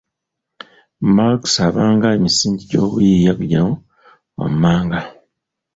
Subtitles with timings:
[1.15, 3.67] Malx abanga emisingi gy’obuyiiya gino
[4.37, 4.99] wammanga: